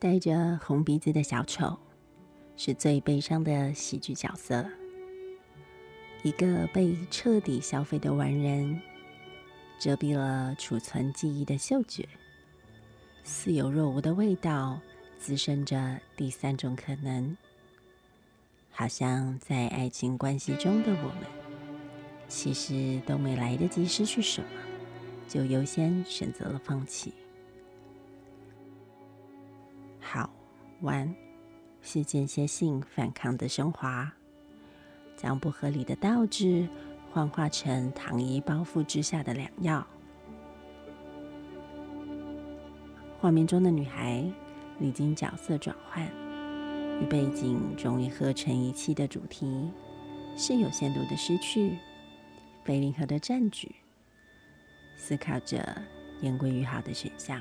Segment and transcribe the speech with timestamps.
[0.00, 1.76] 戴着红鼻子的小丑，
[2.56, 4.64] 是最悲伤的喜剧角色。
[6.22, 8.80] 一个被彻底消费的完人，
[9.80, 12.08] 遮蔽了储存记忆的嗅觉，
[13.24, 14.80] 似有若无的味道，
[15.18, 17.36] 滋生着第三种可能。
[18.70, 21.24] 好像在爱情关系中的我们，
[22.28, 24.48] 其实都没来得及失去什么，
[25.26, 27.12] 就优先选择了放弃。
[30.10, 30.30] 好
[30.80, 31.14] 玩
[31.82, 34.10] 是间歇性反抗的升华，
[35.18, 36.66] 将不合理的倒置
[37.12, 39.86] 幻化成糖衣包覆之下的良药。
[43.20, 44.24] 画面中的女孩
[44.78, 46.08] 历经角色转换。
[47.00, 49.70] 与背景终于合成一气的主题
[50.36, 51.76] 是有限度的失去，
[52.64, 53.72] 非零和的占据。
[54.96, 55.80] 思考着
[56.22, 57.40] 言归于好的选项。